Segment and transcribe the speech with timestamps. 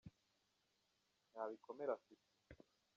[1.31, 2.27] ntabikomere afite.